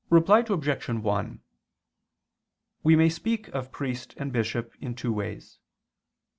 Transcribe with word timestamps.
Reply 0.09 0.39
Obj. 0.49 0.89
1: 0.89 1.41
We 2.81 2.95
may 2.95 3.07
speak 3.07 3.49
of 3.49 3.71
priest 3.71 4.15
and 4.17 4.33
bishop 4.33 4.73
in 4.81 4.95
two 4.95 5.13
ways. 5.13 5.59